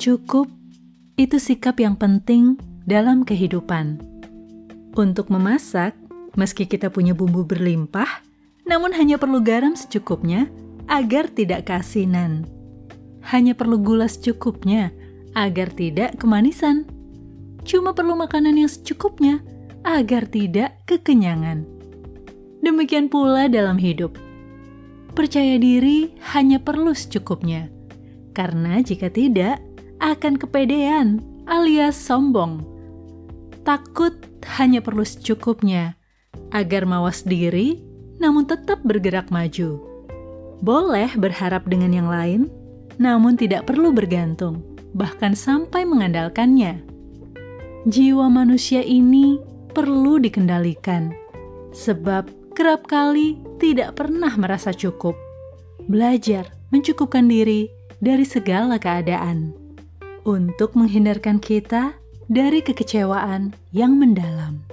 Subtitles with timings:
[0.00, 0.48] Cukup
[1.20, 2.56] itu sikap yang penting
[2.88, 4.00] dalam kehidupan.
[4.96, 5.92] Untuk memasak,
[6.40, 8.24] meski kita punya bumbu berlimpah,
[8.64, 10.48] namun hanya perlu garam secukupnya
[10.88, 12.48] agar tidak keasinan.
[13.28, 14.88] Hanya perlu gula secukupnya
[15.36, 16.88] agar tidak kemanisan.
[17.68, 19.44] Cuma perlu makanan yang secukupnya
[19.84, 21.68] agar tidak kekenyangan.
[22.64, 24.16] Demikian pula dalam hidup.
[25.12, 27.68] Percaya diri hanya perlu secukupnya,
[28.32, 29.60] karena jika tidak,
[30.00, 32.64] akan kepedean alias sombong.
[33.62, 34.16] Takut
[34.56, 36.00] hanya perlu secukupnya
[36.50, 37.84] agar mawas diri
[38.20, 39.80] namun tetap bergerak maju.
[40.60, 42.52] Boleh berharap dengan yang lain,
[43.00, 44.60] namun tidak perlu bergantung,
[44.92, 46.84] bahkan sampai mengandalkannya.
[47.88, 49.40] Jiwa manusia ini
[49.72, 51.16] perlu dikendalikan,
[51.72, 55.16] sebab kerap kali tidak pernah merasa cukup.
[55.88, 57.72] Belajar mencukupkan diri
[58.04, 59.59] dari segala keadaan
[60.30, 61.98] untuk menghindarkan kita
[62.30, 64.69] dari kekecewaan yang mendalam.